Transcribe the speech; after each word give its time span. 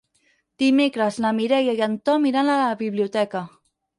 Dimecres 0.61 1.19
na 1.25 1.33
Mireia 1.41 1.77
i 1.79 1.83
en 1.87 1.99
Tom 2.09 2.27
iran 2.31 2.51
a 2.53 2.57
la 2.63 2.73
biblioteca. 2.83 3.45